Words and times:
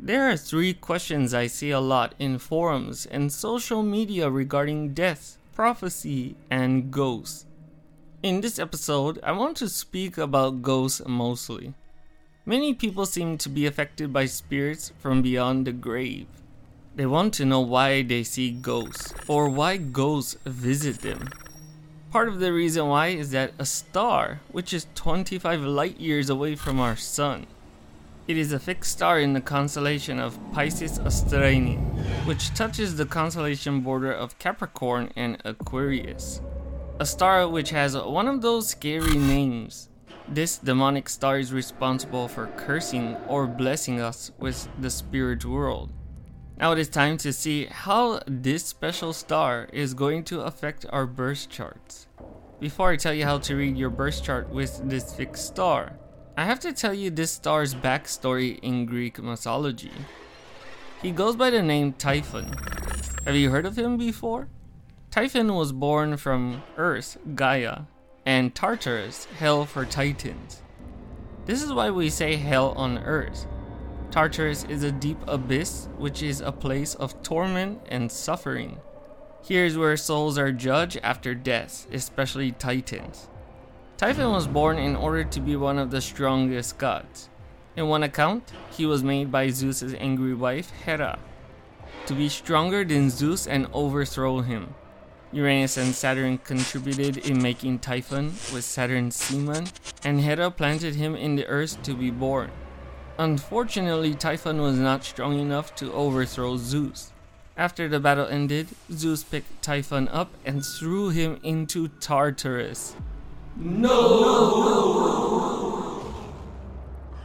There 0.00 0.30
are 0.30 0.36
three 0.36 0.74
questions 0.74 1.34
I 1.34 1.48
see 1.48 1.70
a 1.70 1.80
lot 1.80 2.14
in 2.20 2.38
forums 2.38 3.04
and 3.04 3.32
social 3.32 3.82
media 3.82 4.30
regarding 4.30 4.94
death, 4.94 5.38
prophecy, 5.56 6.36
and 6.48 6.92
ghosts. 6.92 7.46
In 8.22 8.40
this 8.40 8.60
episode, 8.60 9.18
I 9.24 9.32
want 9.32 9.56
to 9.56 9.68
speak 9.68 10.16
about 10.16 10.62
ghosts 10.62 11.02
mostly. 11.04 11.74
Many 12.46 12.74
people 12.74 13.06
seem 13.06 13.38
to 13.38 13.48
be 13.48 13.66
affected 13.66 14.12
by 14.12 14.26
spirits 14.26 14.92
from 15.00 15.20
beyond 15.20 15.66
the 15.66 15.72
grave. 15.72 16.28
They 16.94 17.06
want 17.06 17.34
to 17.34 17.44
know 17.44 17.60
why 17.60 18.02
they 18.02 18.22
see 18.22 18.52
ghosts 18.52 19.12
or 19.26 19.48
why 19.48 19.78
ghosts 19.78 20.36
visit 20.44 21.02
them. 21.02 21.28
Part 22.12 22.28
of 22.28 22.38
the 22.38 22.52
reason 22.52 22.86
why 22.86 23.08
is 23.08 23.32
that 23.32 23.52
a 23.58 23.66
star, 23.66 24.40
which 24.52 24.72
is 24.72 24.86
25 24.94 25.60
light 25.62 25.98
years 25.98 26.30
away 26.30 26.54
from 26.54 26.78
our 26.78 26.94
sun, 26.94 27.48
it 28.28 28.36
is 28.36 28.52
a 28.52 28.58
fixed 28.58 28.92
star 28.92 29.18
in 29.18 29.32
the 29.32 29.40
constellation 29.40 30.20
of 30.20 30.38
Piscis 30.52 30.98
Australis, 30.98 31.78
which 32.26 32.52
touches 32.54 32.94
the 32.94 33.06
constellation 33.06 33.80
border 33.80 34.12
of 34.12 34.38
Capricorn 34.38 35.10
and 35.16 35.40
Aquarius. 35.46 36.42
A 37.00 37.06
star 37.06 37.48
which 37.48 37.70
has 37.70 37.96
one 37.96 38.28
of 38.28 38.42
those 38.42 38.68
scary 38.68 39.16
names. 39.16 39.88
This 40.28 40.58
demonic 40.58 41.08
star 41.08 41.38
is 41.38 41.54
responsible 41.54 42.28
for 42.28 42.48
cursing 42.48 43.16
or 43.28 43.46
blessing 43.46 43.98
us 43.98 44.30
with 44.38 44.68
the 44.78 44.90
spirit 44.90 45.46
world. 45.46 45.90
Now 46.58 46.72
it 46.72 46.78
is 46.78 46.90
time 46.90 47.16
to 47.18 47.32
see 47.32 47.64
how 47.64 48.20
this 48.26 48.62
special 48.66 49.14
star 49.14 49.70
is 49.72 49.94
going 49.94 50.24
to 50.24 50.42
affect 50.42 50.84
our 50.90 51.06
birth 51.06 51.48
charts. 51.48 52.08
Before 52.60 52.90
I 52.90 52.96
tell 52.96 53.14
you 53.14 53.24
how 53.24 53.38
to 53.38 53.56
read 53.56 53.78
your 53.78 53.88
birth 53.88 54.22
chart 54.22 54.50
with 54.50 54.82
this 54.84 55.14
fixed 55.14 55.46
star, 55.46 55.96
I 56.38 56.44
have 56.44 56.60
to 56.60 56.72
tell 56.72 56.94
you 56.94 57.10
this 57.10 57.32
star's 57.32 57.74
backstory 57.74 58.60
in 58.60 58.86
Greek 58.86 59.20
mythology. 59.20 59.90
He 61.02 61.10
goes 61.10 61.34
by 61.34 61.50
the 61.50 61.62
name 61.62 61.94
Typhon. 61.94 62.54
Have 63.24 63.34
you 63.34 63.50
heard 63.50 63.66
of 63.66 63.76
him 63.76 63.96
before? 63.96 64.46
Typhon 65.10 65.52
was 65.56 65.72
born 65.72 66.16
from 66.16 66.62
Earth, 66.76 67.18
Gaia, 67.34 67.80
and 68.24 68.54
Tartarus, 68.54 69.24
hell 69.24 69.64
for 69.64 69.84
Titans. 69.84 70.62
This 71.46 71.60
is 71.60 71.72
why 71.72 71.90
we 71.90 72.08
say 72.08 72.36
hell 72.36 72.70
on 72.76 72.98
Earth. 72.98 73.44
Tartarus 74.12 74.62
is 74.62 74.84
a 74.84 74.92
deep 74.92 75.18
abyss, 75.26 75.88
which 75.96 76.22
is 76.22 76.40
a 76.40 76.52
place 76.52 76.94
of 76.94 77.20
torment 77.24 77.82
and 77.88 78.12
suffering. 78.12 78.78
Here 79.42 79.64
is 79.64 79.76
where 79.76 79.96
souls 79.96 80.38
are 80.38 80.52
judged 80.52 81.00
after 81.02 81.34
death, 81.34 81.88
especially 81.92 82.52
Titans. 82.52 83.26
Typhon 83.98 84.30
was 84.30 84.46
born 84.46 84.78
in 84.78 84.94
order 84.94 85.24
to 85.24 85.40
be 85.40 85.56
one 85.56 85.76
of 85.76 85.90
the 85.90 86.00
strongest 86.00 86.78
gods. 86.78 87.28
In 87.74 87.88
one 87.88 88.04
account, 88.04 88.52
he 88.70 88.86
was 88.86 89.02
made 89.02 89.32
by 89.32 89.50
Zeus's 89.50 89.92
angry 89.98 90.34
wife, 90.34 90.70
Hera, 90.84 91.18
to 92.06 92.14
be 92.14 92.28
stronger 92.28 92.84
than 92.84 93.10
Zeus 93.10 93.48
and 93.48 93.66
overthrow 93.72 94.40
him. 94.40 94.76
Uranus 95.32 95.76
and 95.76 95.92
Saturn 95.92 96.38
contributed 96.38 97.16
in 97.16 97.42
making 97.42 97.80
Typhon 97.80 98.26
with 98.52 98.62
Saturn's 98.62 99.16
semen, 99.16 99.66
and 100.04 100.20
Hera 100.20 100.52
planted 100.52 100.94
him 100.94 101.16
in 101.16 101.34
the 101.34 101.46
earth 101.48 101.82
to 101.82 101.92
be 101.92 102.12
born. 102.12 102.52
Unfortunately, 103.18 104.14
Typhon 104.14 104.60
was 104.60 104.78
not 104.78 105.02
strong 105.02 105.40
enough 105.40 105.74
to 105.74 105.92
overthrow 105.92 106.56
Zeus. 106.56 107.10
After 107.56 107.88
the 107.88 107.98
battle 107.98 108.28
ended, 108.28 108.68
Zeus 108.92 109.24
picked 109.24 109.60
Typhon 109.60 110.06
up 110.06 110.30
and 110.44 110.64
threw 110.64 111.08
him 111.08 111.40
into 111.42 111.88
Tartarus. 111.98 112.94
No! 113.56 115.08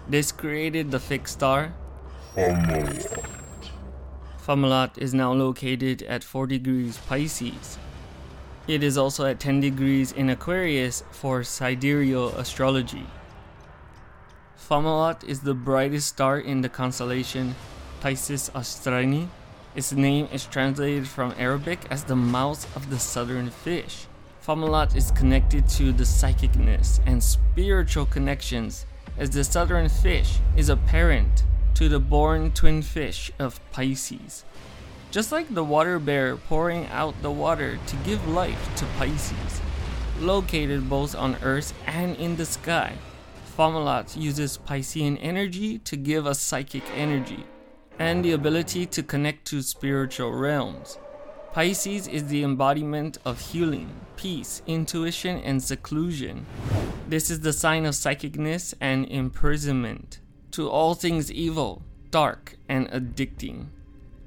This 0.07 0.31
created 0.31 0.91
the 0.91 0.99
fixed 0.99 1.33
star. 1.33 1.73
Fomalhaut. 2.35 3.19
Fomalhaut 4.45 4.97
is 4.97 5.13
now 5.13 5.31
located 5.33 6.03
at 6.03 6.23
4 6.23 6.47
degrees 6.47 6.97
Pisces. 7.07 7.77
It 8.67 8.83
is 8.83 8.97
also 8.97 9.25
at 9.25 9.39
10 9.39 9.59
degrees 9.61 10.11
in 10.11 10.29
Aquarius 10.29 11.03
for 11.11 11.43
sidereal 11.43 12.29
astrology. 12.37 13.07
Fomalhaut 14.57 15.23
is 15.23 15.41
the 15.41 15.53
brightest 15.53 16.07
star 16.09 16.39
in 16.39 16.61
the 16.61 16.69
constellation 16.69 17.55
Piscis 18.01 18.49
Australis. 18.55 19.27
Its 19.75 19.91
name 19.91 20.27
is 20.31 20.45
translated 20.45 21.07
from 21.07 21.33
Arabic 21.37 21.79
as 21.89 22.03
the 22.03 22.15
mouth 22.15 22.67
of 22.75 22.89
the 22.89 22.99
southern 22.99 23.49
fish. 23.49 24.07
Fomalhaut 24.45 24.93
is 24.93 25.09
connected 25.11 25.69
to 25.69 25.93
the 25.93 26.03
psychicness 26.03 26.99
and 27.05 27.23
spiritual 27.23 28.05
connections, 28.05 28.85
as 29.17 29.29
the 29.29 29.41
southern 29.41 29.87
fish 29.87 30.39
is 30.57 30.67
a 30.67 30.75
parent 30.75 31.43
to 31.75 31.87
the 31.87 31.99
born 31.99 32.51
twin 32.51 32.81
fish 32.81 33.31
of 33.39 33.61
Pisces. 33.71 34.43
Just 35.11 35.31
like 35.31 35.53
the 35.53 35.63
water 35.63 35.97
bear 35.97 36.35
pouring 36.35 36.87
out 36.87 37.13
the 37.21 37.31
water 37.31 37.79
to 37.87 37.95
give 37.97 38.27
life 38.27 38.75
to 38.75 38.85
Pisces, 38.97 39.61
located 40.19 40.89
both 40.89 41.15
on 41.15 41.37
Earth 41.41 41.73
and 41.87 42.17
in 42.17 42.35
the 42.35 42.45
sky, 42.45 42.97
Fomalhaut 43.57 44.17
uses 44.17 44.57
Piscean 44.57 45.17
energy 45.21 45.77
to 45.79 45.95
give 45.95 46.27
us 46.27 46.41
psychic 46.41 46.83
energy 46.93 47.45
and 47.97 48.25
the 48.25 48.33
ability 48.33 48.87
to 48.87 49.03
connect 49.03 49.45
to 49.45 49.61
spiritual 49.61 50.33
realms. 50.33 50.97
Pisces 51.53 52.07
is 52.07 52.25
the 52.25 52.43
embodiment 52.43 53.19
of 53.25 53.39
healing, 53.39 53.87
peace, 54.15 54.63
intuition, 54.65 55.37
and 55.37 55.61
seclusion. 55.61 56.47
This 57.07 57.29
is 57.29 57.41
the 57.41 57.53
sign 57.53 57.85
of 57.85 57.93
psychicness 57.93 58.73
and 58.81 59.05
imprisonment 59.05 60.19
to 60.49 60.67
all 60.67 60.95
things 60.95 61.31
evil, 61.31 61.83
dark, 62.09 62.57
and 62.67 62.89
addicting. 62.89 63.67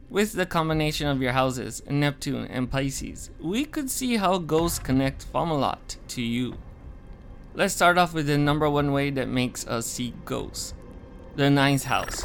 With 0.09 0.35
the 0.35 0.47
combination 0.47 1.09
of 1.09 1.21
your 1.21 1.33
houses, 1.33 1.83
Neptune 1.91 2.47
and 2.47 2.71
Pisces, 2.71 3.31
we 3.41 3.65
could 3.65 3.91
see 3.91 4.19
how 4.19 4.39
ghosts 4.39 4.79
connect 4.79 5.27
Fomalhaut 5.33 5.97
to 6.07 6.23
you. 6.23 6.55
Let's 7.55 7.75
start 7.75 7.99
off 7.99 8.15
with 8.15 8.29
the 8.29 8.39
number 8.39 8.71
one 8.71 8.93
way 8.93 9.11
that 9.11 9.27
makes 9.27 9.67
us 9.67 9.87
see 9.89 10.15
ghosts 10.25 10.75
the 11.35 11.51
ninth 11.51 11.85
house. 11.85 12.25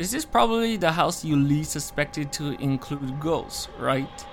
This 0.00 0.14
is 0.14 0.24
probably 0.24 0.78
the 0.78 0.92
house 0.92 1.26
you 1.26 1.36
least 1.36 1.72
suspected 1.72 2.32
to 2.32 2.52
include 2.52 3.20
ghosts, 3.20 3.68
right? 3.78 4.26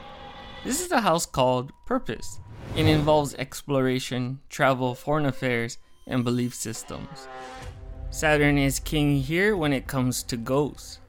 This 0.63 0.79
is 0.79 0.93
a 0.93 1.01
house 1.01 1.25
called 1.25 1.73
Purpose. 1.85 2.39
It 2.77 2.85
involves 2.85 3.33
exploration, 3.33 4.39
travel, 4.47 4.95
foreign 4.95 5.25
affairs, 5.25 5.77
and 6.07 6.23
belief 6.23 6.55
systems. 6.55 7.27
Saturn 8.11 8.57
is 8.57 8.79
king 8.79 9.19
here 9.19 9.57
when 9.57 9.73
it 9.73 9.87
comes 9.87 10.23
to 10.23 10.37
ghosts. 10.37 11.01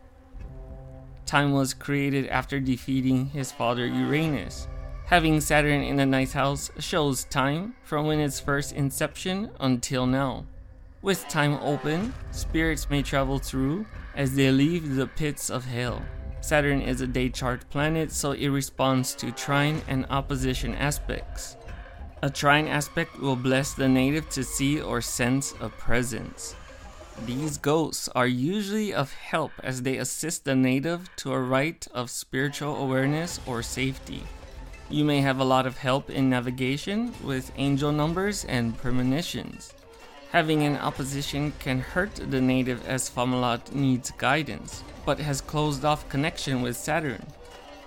Time 1.24 1.52
was 1.52 1.72
created 1.72 2.26
after 2.26 2.58
defeating 2.58 3.26
his 3.26 3.52
father 3.52 3.86
Uranus. 3.86 4.66
Having 5.06 5.40
Saturn 5.42 5.84
in 5.84 5.94
the 5.94 6.04
ninth 6.04 6.32
house 6.32 6.72
shows 6.80 7.22
time 7.26 7.76
from 7.84 8.08
when 8.08 8.18
its 8.18 8.40
first 8.40 8.72
inception 8.72 9.52
until 9.60 10.04
now. 10.04 10.46
With 11.00 11.28
time 11.28 11.60
open, 11.62 12.12
spirits 12.32 12.90
may 12.90 13.04
travel 13.04 13.38
through 13.38 13.86
as 14.14 14.34
they 14.34 14.50
leave 14.50 14.94
the 14.94 15.06
pits 15.06 15.50
of 15.50 15.64
hell. 15.64 16.02
Saturn 16.40 16.80
is 16.80 17.00
a 17.00 17.06
day 17.06 17.28
chart 17.28 17.68
planet, 17.70 18.12
so 18.12 18.32
it 18.32 18.48
responds 18.48 19.14
to 19.16 19.32
trine 19.32 19.82
and 19.88 20.06
opposition 20.10 20.74
aspects. 20.74 21.56
A 22.22 22.30
trine 22.30 22.66
aspect 22.66 23.18
will 23.20 23.36
bless 23.36 23.74
the 23.74 23.88
native 23.88 24.28
to 24.30 24.42
see 24.42 24.80
or 24.80 25.00
sense 25.00 25.54
a 25.60 25.68
presence. 25.68 26.56
These 27.26 27.58
ghosts 27.58 28.08
are 28.14 28.26
usually 28.26 28.94
of 28.94 29.12
help 29.12 29.52
as 29.62 29.82
they 29.82 29.98
assist 29.98 30.44
the 30.44 30.54
native 30.54 31.14
to 31.16 31.32
a 31.32 31.40
rite 31.40 31.86
of 31.92 32.10
spiritual 32.10 32.76
awareness 32.76 33.40
or 33.46 33.62
safety. 33.62 34.22
You 34.88 35.04
may 35.04 35.20
have 35.20 35.38
a 35.38 35.44
lot 35.44 35.66
of 35.66 35.76
help 35.76 36.10
in 36.10 36.30
navigation 36.30 37.12
with 37.22 37.52
angel 37.56 37.92
numbers 37.92 38.44
and 38.44 38.76
premonitions. 38.78 39.74
Having 40.32 40.64
an 40.64 40.76
opposition 40.76 41.54
can 41.58 41.80
hurt 41.80 42.14
the 42.16 42.40
native 42.40 42.86
as 42.86 43.08
Fomalhaut 43.08 43.72
needs 43.72 44.10
guidance, 44.18 44.84
but 45.06 45.18
has 45.18 45.40
closed 45.40 45.86
off 45.86 46.06
connection 46.10 46.60
with 46.60 46.76
Saturn. 46.76 47.24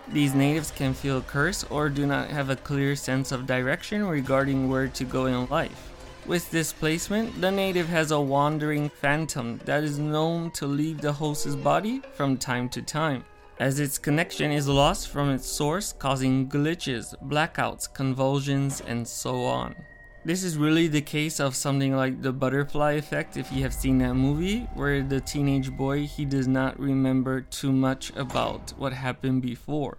These 0.07 0.33
natives 0.33 0.71
can 0.71 0.95
feel 0.95 1.21
cursed 1.21 1.69
or 1.69 1.87
do 1.87 2.07
not 2.07 2.31
have 2.31 2.49
a 2.49 2.55
clear 2.55 2.95
sense 2.95 3.31
of 3.31 3.45
direction 3.45 4.07
regarding 4.07 4.69
where 4.69 4.87
to 4.87 5.03
go 5.03 5.27
in 5.27 5.47
life. 5.49 5.91
With 6.25 6.49
this 6.49 6.73
placement, 6.73 7.39
the 7.39 7.51
native 7.51 7.87
has 7.89 8.09
a 8.09 8.19
wandering 8.19 8.89
phantom 8.89 9.59
that 9.65 9.83
is 9.83 9.99
known 9.99 10.49
to 10.51 10.65
leave 10.65 10.99
the 10.99 11.13
host's 11.13 11.55
body 11.55 12.01
from 12.13 12.37
time 12.37 12.69
to 12.69 12.81
time, 12.81 13.23
as 13.59 13.79
its 13.79 13.99
connection 13.99 14.51
is 14.51 14.67
lost 14.67 15.09
from 15.09 15.29
its 15.29 15.45
source, 15.47 15.93
causing 15.93 16.49
glitches, 16.49 17.13
blackouts, 17.27 17.91
convulsions, 17.93 18.81
and 18.81 19.07
so 19.07 19.45
on. 19.45 19.75
This 20.23 20.43
is 20.43 20.55
really 20.55 20.87
the 20.87 21.01
case 21.01 21.39
of 21.39 21.55
something 21.55 21.95
like 21.95 22.21
the 22.21 22.31
butterfly 22.31 22.91
effect 22.91 23.37
if 23.37 23.51
you 23.51 23.63
have 23.63 23.73
seen 23.73 23.97
that 23.97 24.13
movie 24.13 24.67
where 24.75 25.01
the 25.01 25.19
teenage 25.19 25.71
boy 25.71 26.05
he 26.05 26.25
does 26.25 26.47
not 26.47 26.79
remember 26.79 27.41
too 27.41 27.71
much 27.71 28.11
about 28.15 28.69
what 28.77 28.93
happened 28.93 29.41
before. 29.41 29.97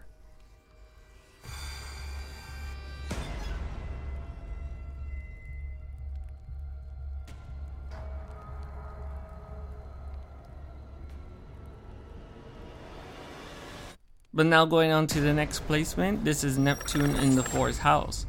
But 14.32 14.46
now 14.46 14.66
going 14.66 14.92
on 14.92 15.08
to 15.08 15.20
the 15.20 15.34
next 15.34 15.66
placement, 15.66 16.24
this 16.24 16.44
is 16.44 16.58
Neptune 16.58 17.16
in 17.16 17.34
the 17.34 17.42
fourth 17.42 17.80
house. 17.80 18.24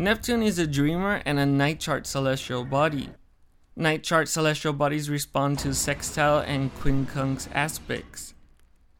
Neptune 0.00 0.44
is 0.44 0.60
a 0.60 0.66
dreamer 0.68 1.20
and 1.24 1.40
a 1.40 1.44
night 1.44 1.80
chart 1.80 2.06
celestial 2.06 2.64
body. 2.64 3.10
Night 3.74 4.04
chart 4.04 4.28
celestial 4.28 4.72
bodies 4.72 5.10
respond 5.10 5.58
to 5.58 5.74
sextile 5.74 6.38
and 6.38 6.72
quincunx 6.76 7.48
aspects. 7.52 8.32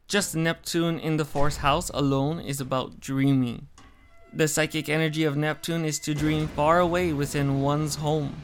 Just 0.09 0.35
Neptune 0.35 0.99
in 0.99 1.15
the 1.15 1.23
fourth 1.23 1.59
house 1.59 1.89
alone 1.93 2.41
is 2.41 2.59
about 2.59 2.99
dreaming. 2.99 3.69
The 4.33 4.49
psychic 4.49 4.89
energy 4.89 5.23
of 5.23 5.37
Neptune 5.37 5.85
is 5.85 5.99
to 5.99 6.13
dream 6.13 6.49
far 6.49 6.79
away 6.79 7.13
within 7.13 7.61
one's 7.61 7.95
home. 7.95 8.35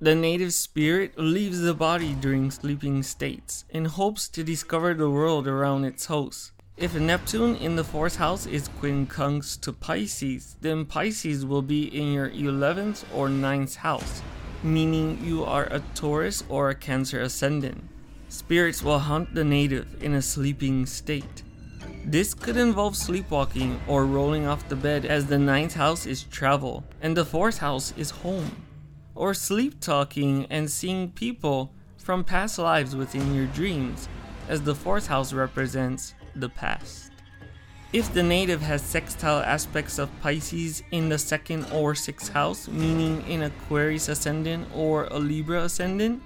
The 0.00 0.16
native 0.16 0.54
spirit 0.54 1.16
leaves 1.16 1.60
the 1.60 1.72
body 1.72 2.14
during 2.14 2.50
sleeping 2.50 3.04
states 3.04 3.64
in 3.70 3.84
hopes 3.84 4.26
to 4.30 4.42
discover 4.42 4.92
the 4.92 5.08
world 5.08 5.46
around 5.46 5.84
its 5.84 6.06
host. 6.06 6.50
If 6.82 6.96
Neptune 6.96 7.54
in 7.54 7.76
the 7.76 7.84
fourth 7.84 8.16
house 8.16 8.44
is 8.44 8.68
quincunx 8.68 9.60
to 9.60 9.72
Pisces, 9.72 10.56
then 10.62 10.84
Pisces 10.84 11.46
will 11.46 11.62
be 11.62 11.84
in 11.84 12.12
your 12.12 12.28
11th 12.28 13.04
or 13.14 13.28
9th 13.28 13.76
house, 13.76 14.20
meaning 14.64 15.24
you 15.24 15.44
are 15.44 15.68
a 15.70 15.78
Taurus 15.94 16.42
or 16.48 16.70
a 16.70 16.74
Cancer 16.74 17.20
ascendant. 17.20 17.84
Spirits 18.28 18.82
will 18.82 18.98
haunt 18.98 19.32
the 19.32 19.44
native 19.44 20.02
in 20.02 20.14
a 20.14 20.20
sleeping 20.20 20.84
state. 20.84 21.44
This 22.04 22.34
could 22.34 22.56
involve 22.56 22.96
sleepwalking 22.96 23.80
or 23.86 24.04
rolling 24.04 24.48
off 24.48 24.68
the 24.68 24.74
bed 24.74 25.04
as 25.04 25.26
the 25.26 25.38
ninth 25.38 25.74
house 25.74 26.04
is 26.04 26.24
travel 26.24 26.82
and 27.00 27.16
the 27.16 27.24
fourth 27.24 27.58
house 27.58 27.94
is 27.96 28.10
home. 28.10 28.56
Or 29.14 29.34
sleep 29.34 29.78
talking 29.78 30.46
and 30.50 30.68
seeing 30.68 31.12
people 31.12 31.72
from 31.98 32.24
past 32.24 32.58
lives 32.58 32.96
within 32.96 33.36
your 33.36 33.46
dreams 33.46 34.08
as 34.48 34.62
the 34.62 34.74
fourth 34.74 35.06
house 35.06 35.32
represents 35.32 36.14
the 36.34 36.48
past. 36.48 37.12
If 37.92 38.14
the 38.14 38.22
native 38.22 38.62
has 38.62 38.80
sextile 38.80 39.42
aspects 39.42 39.98
of 39.98 40.08
Pisces 40.22 40.82
in 40.92 41.10
the 41.10 41.18
second 41.18 41.66
or 41.72 41.94
sixth 41.94 42.32
house, 42.32 42.66
meaning 42.66 43.22
in 43.28 43.42
Aquarius 43.42 44.08
ascendant 44.08 44.66
or 44.74 45.04
a 45.10 45.18
Libra 45.18 45.64
ascendant, 45.64 46.22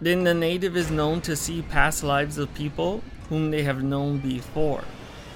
then 0.00 0.24
the 0.24 0.32
native 0.32 0.74
is 0.74 0.90
known 0.90 1.20
to 1.20 1.36
see 1.36 1.60
past 1.62 2.02
lives 2.02 2.38
of 2.38 2.54
people 2.54 3.02
whom 3.28 3.50
they 3.50 3.62
have 3.62 3.82
known 3.82 4.18
before. 4.18 4.84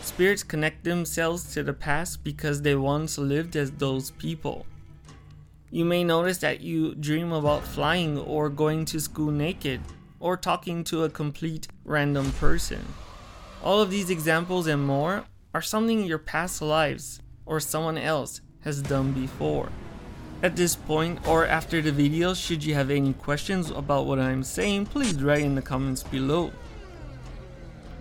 Spirits 0.00 0.42
connect 0.42 0.84
themselves 0.84 1.52
to 1.52 1.62
the 1.62 1.74
past 1.74 2.24
because 2.24 2.62
they 2.62 2.74
once 2.74 3.18
lived 3.18 3.54
as 3.54 3.70
those 3.72 4.12
people. 4.12 4.64
You 5.70 5.84
may 5.84 6.04
notice 6.04 6.38
that 6.38 6.60
you 6.60 6.94
dream 6.94 7.32
about 7.32 7.64
flying 7.64 8.18
or 8.18 8.48
going 8.48 8.86
to 8.86 9.00
school 9.00 9.30
naked 9.30 9.80
or 10.20 10.36
talking 10.36 10.84
to 10.84 11.04
a 11.04 11.10
complete 11.10 11.68
random 11.84 12.32
person. 12.32 12.82
All 13.62 13.80
of 13.80 13.90
these 13.90 14.10
examples 14.10 14.66
and 14.66 14.86
more 14.86 15.24
are 15.54 15.62
something 15.62 16.04
your 16.04 16.18
past 16.18 16.60
lives 16.60 17.20
or 17.46 17.60
someone 17.60 17.98
else 17.98 18.40
has 18.60 18.82
done 18.82 19.12
before. 19.12 19.70
At 20.42 20.56
this 20.56 20.76
point 20.76 21.26
or 21.26 21.46
after 21.46 21.80
the 21.80 21.92
video, 21.92 22.34
should 22.34 22.62
you 22.62 22.74
have 22.74 22.90
any 22.90 23.14
questions 23.14 23.70
about 23.70 24.06
what 24.06 24.18
I'm 24.18 24.42
saying, 24.42 24.86
please 24.86 25.22
write 25.22 25.42
in 25.42 25.54
the 25.54 25.62
comments 25.62 26.02
below. 26.02 26.52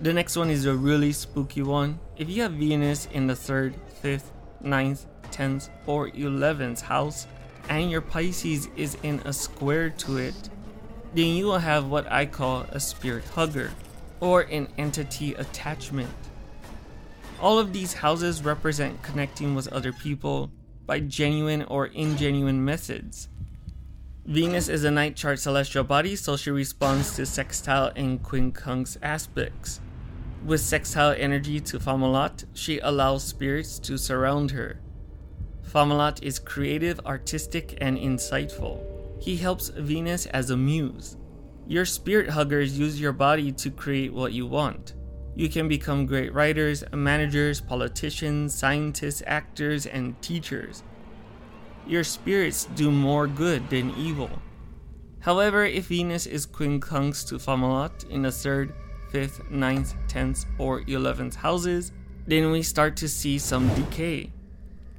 The 0.01 0.11
next 0.11 0.35
one 0.35 0.49
is 0.49 0.65
a 0.65 0.75
really 0.75 1.13
spooky 1.13 1.61
one. 1.61 1.99
If 2.17 2.29
you 2.29 2.41
have 2.41 2.51
Venus 2.51 3.07
in 3.13 3.27
the 3.27 3.33
3rd, 3.33 3.75
5th, 4.03 4.31
9th, 4.61 5.05
10th, 5.31 5.69
or 5.85 6.09
11th 6.09 6.81
house, 6.81 7.27
and 7.69 7.89
your 7.89 8.01
Pisces 8.01 8.67
is 8.75 8.97
in 9.03 9.21
a 9.23 9.31
square 9.31 9.89
to 9.89 10.17
it, 10.17 10.49
then 11.13 11.35
you 11.35 11.45
will 11.45 11.59
have 11.59 11.87
what 11.87 12.11
I 12.11 12.25
call 12.25 12.65
a 12.69 12.79
spirit 12.79 13.23
hugger 13.29 13.71
or 14.19 14.41
an 14.41 14.67
entity 14.77 15.33
attachment. 15.33 16.09
All 17.41 17.59
of 17.59 17.73
these 17.73 17.93
houses 17.93 18.43
represent 18.43 19.03
connecting 19.03 19.55
with 19.55 19.67
other 19.73 19.91
people 19.91 20.51
by 20.85 20.99
genuine 20.99 21.63
or 21.63 21.89
ingenuine 21.89 22.59
methods. 22.59 23.27
Venus 24.25 24.69
is 24.69 24.83
a 24.83 24.91
night 24.91 25.15
chart 25.15 25.39
celestial 25.39 25.83
body, 25.83 26.15
so 26.15 26.35
she 26.35 26.49
responds 26.49 27.15
to 27.15 27.25
sextile 27.25 27.91
and 27.95 28.23
quincunx 28.23 28.97
aspects. 29.01 29.79
With 30.43 30.61
sextile 30.61 31.15
energy 31.17 31.59
to 31.59 31.79
Fomalhaut, 31.79 32.45
she 32.53 32.79
allows 32.79 33.23
spirits 33.23 33.77
to 33.79 33.97
surround 33.97 34.51
her. 34.51 34.79
Fomalhaut 35.63 36.23
is 36.23 36.39
creative, 36.39 36.99
artistic, 37.05 37.77
and 37.81 37.97
insightful. 37.97 38.79
He 39.19 39.35
helps 39.35 39.69
Venus 39.69 40.25
as 40.27 40.49
a 40.49 40.57
muse. 40.57 41.17
Your 41.67 41.85
spirit 41.85 42.29
huggers 42.29 42.77
use 42.77 42.99
your 42.99 43.13
body 43.13 43.51
to 43.51 43.71
create 43.71 44.13
what 44.13 44.33
you 44.33 44.45
want. 44.45 44.93
You 45.35 45.49
can 45.49 45.67
become 45.67 46.05
great 46.05 46.33
writers, 46.33 46.83
managers, 46.93 47.59
politicians, 47.59 48.53
scientists, 48.53 49.23
actors, 49.25 49.85
and 49.85 50.21
teachers. 50.21 50.83
Your 51.87 52.03
spirits 52.03 52.65
do 52.75 52.91
more 52.91 53.27
good 53.27 53.69
than 53.69 53.95
evil. 53.97 54.29
However, 55.19 55.65
if 55.65 55.87
Venus 55.87 56.27
is 56.27 56.45
quincunx 56.45 57.27
to 57.29 57.35
Fomalhaut 57.35 58.07
in 58.09 58.21
the 58.21 58.29
3rd, 58.29 58.71
5th, 59.11 59.49
9th, 59.51 59.95
10th, 60.07 60.45
or 60.59 60.81
11th 60.81 61.35
houses, 61.35 61.91
then 62.27 62.51
we 62.51 62.61
start 62.61 62.95
to 62.97 63.07
see 63.07 63.39
some 63.39 63.67
decay. 63.75 64.31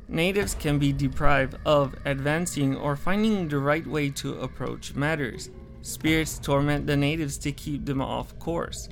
Natives 0.09 0.55
can 0.55 0.79
be 0.79 0.93
deprived 0.93 1.57
of 1.65 1.95
advancing 2.05 2.77
or 2.77 2.97
finding 2.97 3.49
the 3.49 3.59
right 3.59 3.87
way 3.87 4.11
to 4.11 4.41
approach 4.41 4.95
matters. 4.95 5.51
Spirits 5.87 6.41
torment 6.41 6.89
the 6.89 6.97
natives 6.97 7.39
to 7.39 7.53
keep 7.53 7.87
them 7.87 8.03
off 8.03 8.37
course. 8.41 8.89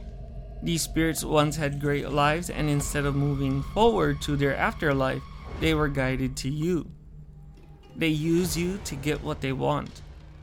These 0.63 0.83
spirits 0.83 1.25
once 1.25 1.57
had 1.57 1.81
great 1.81 2.09
lives, 2.09 2.51
and 2.51 2.71
instead 2.71 3.05
of 3.05 3.17
moving 3.17 3.65
forward 3.75 4.23
to 4.23 4.37
their 4.37 4.57
afterlife, 4.57 5.21
they 5.59 5.75
were 5.75 5.89
guided 5.89 6.37
to 6.37 6.49
you. 6.49 6.89
They 7.97 8.09
use 8.09 8.57
you 8.57 8.79
to 8.85 8.95
get 8.95 9.25
what 9.25 9.41
they 9.41 9.53
want. 9.53 10.03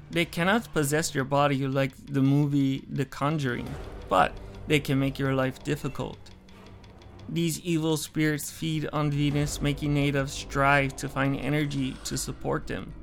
They 0.10 0.26
cannot 0.26 0.74
possess 0.74 1.16
your 1.16 1.24
body 1.24 1.66
like 1.68 1.94
the 2.08 2.22
movie 2.22 2.84
The 2.90 3.06
Conjuring, 3.06 3.74
but 4.10 4.34
they 4.68 4.82
can 4.82 5.00
make 5.00 5.18
your 5.18 5.34
life 5.34 5.64
difficult. 5.64 6.20
These 7.30 7.62
evil 7.62 7.96
spirits 7.96 8.52
feed 8.52 8.90
on 8.92 9.10
Venus, 9.10 9.62
making 9.62 9.94
natives 9.94 10.34
strive 10.34 10.98
to 10.98 11.08
find 11.08 11.38
energy 11.38 11.96
to 12.04 12.18
support 12.18 12.68
them. 12.68 12.94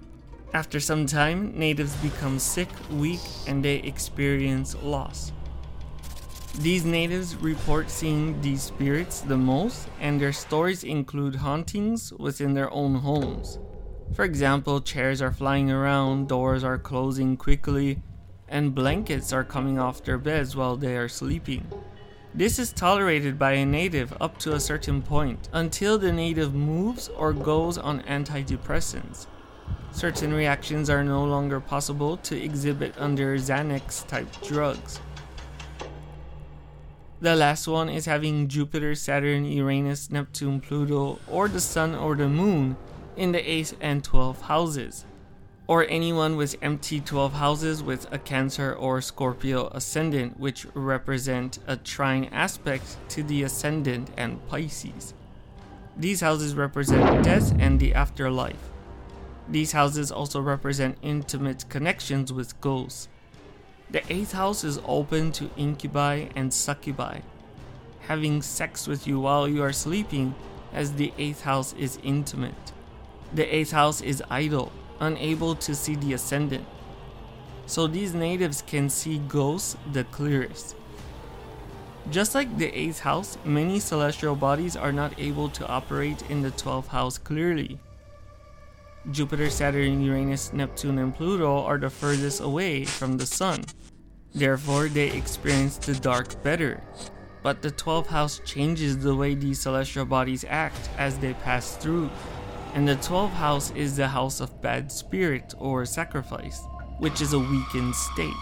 After 0.55 0.81
some 0.81 1.07
time, 1.07 1.53
natives 1.59 1.95
become 1.97 2.39
sick, 2.39 2.69
weak, 2.91 3.21
and 3.47 3.63
they 3.63 3.77
experience 3.77 4.75
loss. 4.83 5.33
These 6.61 6.85
natives 6.85 7.37
report 7.37 7.91
seeing 7.91 8.41
these 8.41 8.63
spirits 8.63 9.21
the 9.21 9.37
most, 9.37 9.89
and 10.01 10.21
their 10.21 10.33
stories 10.33 10.85
include 10.85 11.37
hauntings 11.37 12.13
within 12.15 12.55
their 12.55 12.73
own 12.73 12.95
homes. 12.97 13.59
For 14.15 14.25
example, 14.25 14.81
chairs 14.81 15.21
are 15.21 15.31
flying 15.31 15.71
around, 15.71 16.29
doors 16.29 16.65
are 16.65 16.79
closing 16.79 17.37
quickly, 17.37 18.03
and 18.49 18.75
blankets 18.75 19.33
are 19.33 19.45
coming 19.45 19.79
off 19.79 20.03
their 20.03 20.19
beds 20.19 20.57
while 20.57 20.77
they 20.77 20.97
are 20.97 21.09
sleeping. 21.09 21.71
This 22.35 22.59
is 22.59 22.73
tolerated 22.73 23.39
by 23.39 23.53
a 23.53 23.67
native 23.67 24.17
up 24.21 24.39
to 24.39 24.55
a 24.55 24.61
certain 24.61 25.03
point, 25.03 25.51
until 25.53 25.99
the 25.99 26.13
native 26.13 26.55
moves 26.55 27.09
or 27.09 27.33
goes 27.35 27.77
on 27.77 28.01
antidepressants. 28.03 29.27
Certain 29.93 30.33
reactions 30.33 30.89
are 30.89 31.03
no 31.03 31.25
longer 31.25 31.61
possible 31.61 32.17
to 32.19 32.41
exhibit 32.41 32.95
under 32.99 33.37
Xanax 33.37 34.07
type 34.07 34.29
drugs. 34.43 35.01
The 37.21 37.35
last 37.35 37.67
one 37.67 37.89
is 37.89 38.07
having 38.07 38.47
Jupiter, 38.47 38.95
Saturn, 38.95 39.45
Uranus, 39.45 40.09
Neptune, 40.09 40.61
Pluto, 40.61 41.19
or 41.27 41.49
the 41.49 41.61
Sun 41.61 41.97
or 41.97 42.15
the 42.15 42.29
Moon 42.29 42.77
in 43.17 43.33
the 43.33 43.43
8th 43.43 43.75
and 43.81 44.05
12th 44.05 44.43
houses. 44.43 45.05
Or 45.67 45.85
anyone 45.89 46.37
with 46.37 46.55
empty 46.63 47.01
12 47.01 47.33
houses 47.33 47.83
with 47.83 48.07
a 48.13 48.19
Cancer 48.19 48.73
or 48.73 49.01
Scorpio 49.01 49.67
ascendant, 49.73 50.39
which 50.39 50.65
represent 50.75 51.59
a 51.67 51.77
trine 51.77 52.27
aspect 52.27 52.97
to 53.09 53.25
the 53.25 53.43
ascendant 53.43 54.11
and 54.17 54.47
Pisces. 54.47 55.13
These 55.97 56.21
houses 56.21 56.55
represent 56.55 57.25
death 57.25 57.53
and 57.59 57.81
the 57.81 57.95
afterlife. 57.95 58.71
These 59.51 59.73
houses 59.73 60.13
also 60.13 60.41
represent 60.41 60.99
intimate 61.03 61.69
connections 61.69 62.33
with 62.33 62.61
ghosts. 62.61 63.09
The 63.91 64.03
eighth 64.13 64.33
house 64.33 64.65
is 64.65 64.81
open 64.85 65.33
to 65.33 65.51
incubi 65.57 66.29
and 66.37 66.53
succubi, 66.53 67.21
having 68.01 68.43
sex 68.43 68.87
with 68.87 69.07
you 69.07 69.21
while 69.21 69.49
you 69.49 69.63
are 69.63 69.73
sleeping, 69.73 70.35
as 70.73 70.95
the 70.95 71.13
eighth 71.17 71.43
house 71.43 71.73
is 71.73 71.99
intimate. 72.03 72.73
The 73.33 73.55
eighth 73.55 73.71
house 73.71 74.03
is 74.03 74.23
idle, 74.29 74.71
unable 75.01 75.55
to 75.55 75.75
see 75.75 75.95
the 75.95 76.13
ascendant. 76.13 76.67
So 77.67 77.87
these 77.87 78.15
natives 78.15 78.63
can 78.67 78.91
see 78.91 79.19
ghosts 79.19 79.77
the 79.93 80.05
clearest. 80.05 80.75
Just 82.11 82.35
like 82.35 82.57
the 82.57 82.73
8th 82.73 83.01
house, 83.01 83.37
many 83.45 83.79
celestial 83.79 84.35
bodies 84.35 84.77
are 84.77 84.93
not 84.93 85.13
able 85.19 85.51
to 85.51 85.69
operate 85.69 86.23
in 86.31 86.41
the 86.41 86.51
12th 86.51 86.87
house 86.87 87.19
clearly. 87.19 87.79
Jupiter, 89.11 89.51
Saturn, 89.51 90.03
Uranus, 90.03 90.53
Neptune, 90.53 90.99
and 90.99 91.15
Pluto 91.15 91.65
are 91.65 91.79
the 91.79 91.91
furthest 91.91 92.41
away 92.41 92.85
from 92.85 93.17
the 93.17 93.27
Sun. 93.27 93.65
Therefore, 94.35 94.89
they 94.89 95.11
experience 95.11 95.79
the 95.79 95.95
dark 95.95 96.43
better. 96.43 96.83
but 97.43 97.63
the 97.63 97.71
12th 97.71 98.09
house 98.09 98.41
changes 98.45 98.99
the 98.99 99.15
way 99.15 99.35
these 99.35 99.61
celestial 99.61 100.05
bodies 100.05 100.45
act 100.49 100.91
as 100.99 101.19
they 101.19 101.33
pass 101.35 101.77
through. 101.77 102.11
And 102.75 102.87
the 102.87 102.97
12th 102.97 103.31
house 103.31 103.71
is 103.73 103.97
the 103.97 104.09
house 104.09 104.41
of 104.41 104.61
bad 104.61 104.91
spirit 104.93 105.55
or 105.59 105.87
sacrifice, 105.87 106.61
which 106.99 107.21
is 107.23 107.33
a 107.33 107.39
weakened 107.39 107.95
state. 107.95 108.35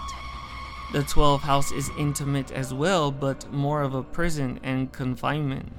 The 0.92 1.02
12th 1.02 1.40
house 1.40 1.72
is 1.72 1.90
intimate 1.98 2.52
as 2.52 2.72
well, 2.72 3.10
but 3.10 3.52
more 3.52 3.82
of 3.82 3.94
a 3.94 4.04
prison 4.04 4.60
and 4.62 4.92
confinement. 4.92 5.70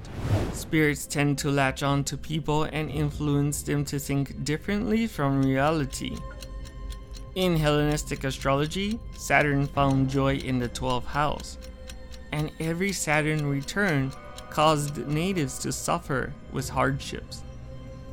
Spirits 0.52 1.06
tend 1.06 1.38
to 1.38 1.50
latch 1.50 1.82
on 1.82 2.04
to 2.04 2.16
people 2.16 2.64
and 2.64 2.90
influence 2.90 3.62
them 3.62 3.84
to 3.86 3.98
think 3.98 4.44
differently 4.44 5.06
from 5.06 5.42
reality. 5.42 6.16
In 7.34 7.56
Hellenistic 7.56 8.24
astrology, 8.24 9.00
Saturn 9.16 9.66
found 9.66 10.10
joy 10.10 10.36
in 10.36 10.58
the 10.58 10.68
12th 10.68 11.06
house, 11.06 11.56
and 12.32 12.52
every 12.60 12.92
Saturn 12.92 13.46
return 13.46 14.12
caused 14.50 15.06
natives 15.06 15.58
to 15.60 15.72
suffer 15.72 16.34
with 16.52 16.68
hardships. 16.68 17.42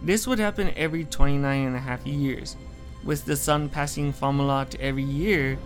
This 0.02 0.28
would 0.28 0.40
happen 0.40 0.74
every 0.78 1.04
29 1.04 1.68
and 1.68 1.76
a 1.76 1.80
half 1.80 2.06
years. 2.08 2.56
With 3.04 3.26
the 3.26 3.36
sun 3.36 3.70
passing 3.70 4.14
Fomalhaut 4.14 4.80
every 4.80 5.04
year, 5.04 5.58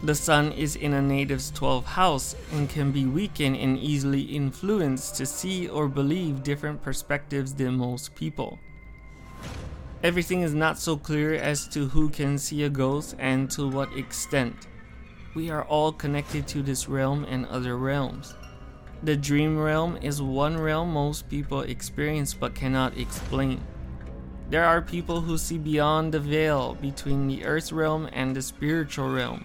the 0.00 0.14
sun 0.14 0.52
is 0.52 0.76
in 0.76 0.94
a 0.94 1.02
native's 1.02 1.50
12th 1.50 1.84
house 1.84 2.36
and 2.52 2.70
can 2.70 2.92
be 2.92 3.04
weakened 3.04 3.56
and 3.56 3.76
easily 3.78 4.20
influenced 4.20 5.16
to 5.16 5.26
see 5.26 5.68
or 5.68 5.88
believe 5.88 6.44
different 6.44 6.80
perspectives 6.80 7.52
than 7.52 7.76
most 7.76 8.14
people. 8.14 8.60
Everything 10.04 10.42
is 10.42 10.54
not 10.54 10.78
so 10.78 10.96
clear 10.96 11.34
as 11.34 11.66
to 11.68 11.88
who 11.88 12.08
can 12.10 12.38
see 12.38 12.62
a 12.62 12.68
ghost 12.68 13.16
and 13.18 13.50
to 13.50 13.68
what 13.68 13.92
extent. 13.96 14.68
We 15.34 15.50
are 15.50 15.64
all 15.64 15.90
connected 15.90 16.46
to 16.48 16.62
this 16.62 16.88
realm 16.88 17.24
and 17.24 17.44
other 17.46 17.76
realms. 17.76 18.36
The 19.02 19.16
dream 19.16 19.58
realm 19.58 19.98
is 20.00 20.22
one 20.22 20.56
realm 20.56 20.92
most 20.92 21.28
people 21.28 21.62
experience 21.62 22.34
but 22.34 22.54
cannot 22.54 22.96
explain. 22.96 23.60
There 24.48 24.64
are 24.64 24.80
people 24.80 25.20
who 25.20 25.36
see 25.36 25.58
beyond 25.58 26.14
the 26.14 26.20
veil 26.20 26.74
between 26.80 27.26
the 27.26 27.44
earth 27.44 27.72
realm 27.72 28.08
and 28.12 28.34
the 28.34 28.42
spiritual 28.42 29.10
realm 29.10 29.44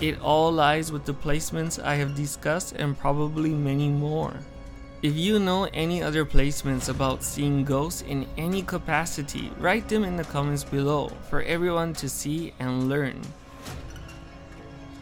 it 0.00 0.20
all 0.20 0.50
lies 0.50 0.90
with 0.90 1.04
the 1.04 1.14
placements 1.14 1.82
I 1.82 1.96
have 1.96 2.14
discussed 2.14 2.72
and 2.72 2.98
probably 2.98 3.50
many 3.50 3.88
more. 3.88 4.34
If 5.02 5.16
you 5.16 5.40
know 5.40 5.68
any 5.74 6.02
other 6.02 6.24
placements 6.24 6.88
about 6.88 7.24
seeing 7.24 7.64
ghosts 7.64 8.02
in 8.02 8.26
any 8.38 8.62
capacity, 8.62 9.50
write 9.58 9.88
them 9.88 10.04
in 10.04 10.16
the 10.16 10.24
comments 10.24 10.62
below 10.62 11.10
for 11.28 11.42
everyone 11.42 11.92
to 11.94 12.08
see 12.08 12.54
and 12.60 12.88
learn. 12.88 13.20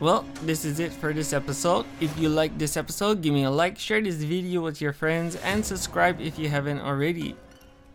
Well, 0.01 0.25
this 0.43 0.65
is 0.65 0.81
it 0.81 0.93
for 0.93 1.13
this 1.13 1.35
episode. 1.35 1.85
If 2.01 2.17
you 2.19 2.31
like 2.31 2.57
this 2.57 2.79
episode, 2.79 3.21
give 3.21 3.35
me 3.35 3.45
a 3.45 3.51
like, 3.51 3.79
share 3.79 4.01
this 4.01 4.17
video 4.17 4.63
with 4.63 4.81
your 4.81 4.95
friends, 4.95 5.37
and 5.37 5.65
subscribe 5.65 6.19
if 6.23 6.39
you 6.39 6.49
haven't 6.49 6.81
already. 6.81 7.37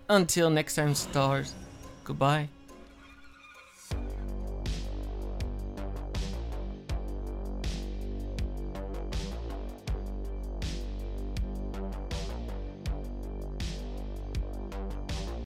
Until 0.08 0.52
next 0.52 0.76
time, 0.76 0.94
stars. 0.94 1.56
Goodbye. 2.04 2.50